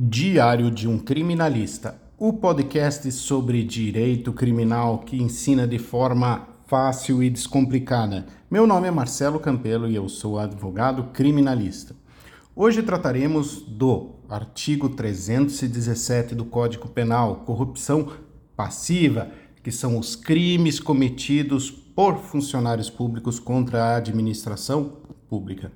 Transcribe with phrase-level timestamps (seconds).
[0.00, 7.28] Diário de um Criminalista, o podcast sobre direito criminal que ensina de forma fácil e
[7.28, 8.24] descomplicada.
[8.48, 11.96] Meu nome é Marcelo Campelo e eu sou advogado criminalista.
[12.54, 18.12] Hoje trataremos do artigo 317 do Código Penal, corrupção
[18.54, 19.32] passiva,
[19.64, 25.72] que são os crimes cometidos por funcionários públicos contra a administração pública.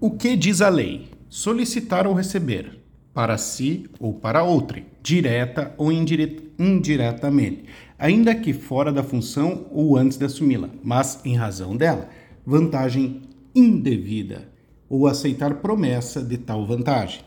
[0.00, 1.08] O que diz a lei?
[1.28, 2.79] Solicitar ou receber,
[3.12, 7.64] para si ou para outrem, direta ou indiretamente,
[7.98, 12.08] ainda que fora da função ou antes de assumi-la, mas em razão dela,
[12.46, 13.22] vantagem
[13.54, 14.48] indevida
[14.88, 17.20] ou aceitar promessa de tal vantagem.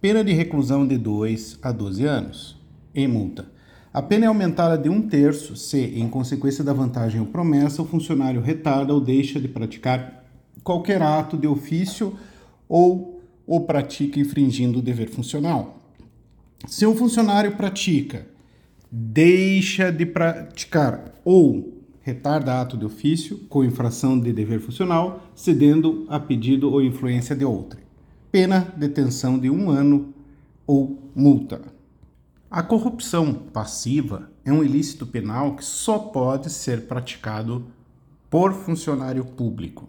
[0.00, 2.60] Pena de reclusão de 2 a 12 anos
[2.94, 3.46] e multa.
[3.94, 7.86] A pena é aumentada de um terço se, em consequência da vantagem ou promessa, o
[7.86, 10.24] funcionário retarda ou deixa de praticar
[10.64, 12.16] qualquer ato de ofício
[12.68, 15.82] ou o pratica infringindo o dever funcional.
[16.66, 18.26] Se um funcionário pratica,
[18.90, 26.18] deixa de praticar ou retarda ato de ofício com infração de dever funcional, cedendo a
[26.18, 27.80] pedido ou influência de outra.
[28.30, 30.12] Pena detenção de um ano
[30.66, 31.60] ou multa.
[32.50, 37.66] A corrupção passiva é um ilícito penal que só pode ser praticado
[38.28, 39.88] por funcionário público.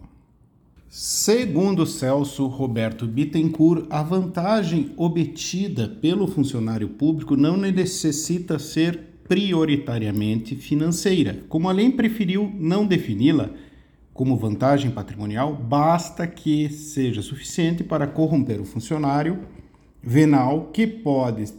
[0.96, 11.42] Segundo Celso Roberto Bittencourt, a vantagem obtida pelo funcionário público não necessita ser prioritariamente financeira.
[11.48, 13.50] Como a lei preferiu não defini-la
[14.12, 19.40] como vantagem patrimonial, basta que seja suficiente para corromper o funcionário
[20.00, 21.52] venal, que pode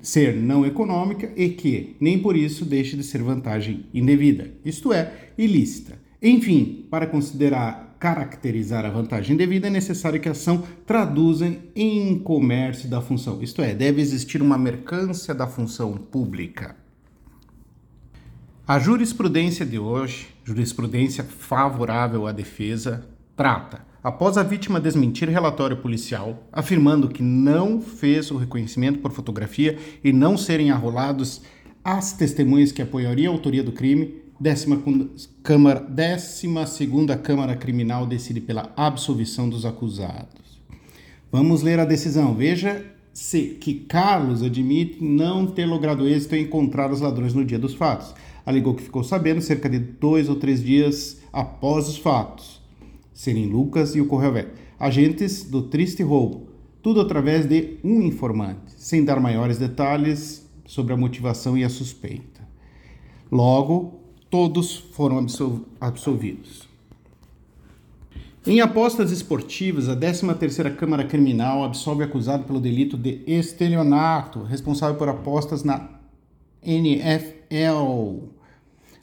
[0.00, 5.30] ser não econômica e que, nem por isso, deixe de ser vantagem indevida, isto é,
[5.36, 5.98] ilícita.
[6.22, 12.88] Enfim, para considerar caracterizar a vantagem devida, é necessário que a ação traduza em comércio
[12.88, 16.76] da função, isto é, deve existir uma mercância da função pública.
[18.66, 26.46] A jurisprudência de hoje, jurisprudência favorável à defesa, trata, após a vítima desmentir relatório policial,
[26.52, 31.42] afirmando que não fez o reconhecimento por fotografia e não serem arrolados
[31.82, 39.48] as testemunhas que apoiariam a autoria do crime, Décima, segunda Câmara Criminal decide pela absolvição
[39.48, 40.60] dos acusados.
[41.30, 42.34] Vamos ler a decisão.
[42.34, 47.58] Veja se que Carlos admite não ter logrado êxito em encontrar os ladrões no dia
[47.58, 48.14] dos fatos.
[48.46, 52.58] Alegou que ficou sabendo cerca de dois ou três dias após os fatos
[53.18, 56.50] serem Lucas e o Correio agentes do triste roubo,
[56.80, 62.46] tudo através de um informante, sem dar maiores detalhes sobre a motivação e a suspeita.
[63.28, 63.97] Logo,
[64.30, 65.24] todos foram
[65.80, 66.68] absolvidos.
[68.46, 75.08] Em apostas esportivas, a 13ª Câmara Criminal absolve acusado pelo delito de estelionato, responsável por
[75.08, 75.88] apostas na
[76.62, 78.24] NFL.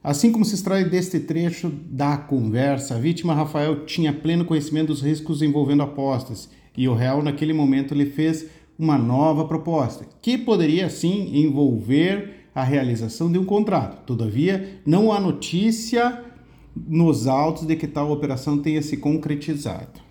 [0.03, 5.01] Assim como se extrai deste trecho da conversa, a vítima Rafael tinha pleno conhecimento dos
[5.01, 8.47] riscos envolvendo apostas e o réu, naquele momento, lhe fez
[8.77, 14.05] uma nova proposta, que poderia, sim, envolver a realização de um contrato.
[14.05, 16.23] Todavia, não há notícia
[16.75, 20.05] nos autos de que tal operação tenha se concretizado.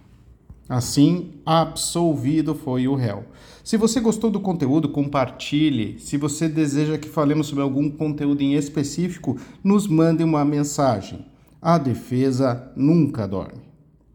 [0.69, 3.25] Assim, absolvido foi o réu.
[3.62, 5.99] Se você gostou do conteúdo, compartilhe.
[5.99, 11.25] Se você deseja que falemos sobre algum conteúdo em específico, nos mande uma mensagem.
[11.61, 13.63] A defesa nunca dorme.